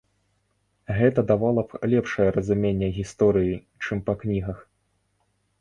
Гэта 0.99 1.23
давала 1.31 1.61
б 1.67 1.91
лепшае 1.91 2.27
разуменне 2.37 2.89
гісторыі, 2.97 3.55
чым 3.85 3.97
па 4.09 4.13
кнігах. 4.23 4.57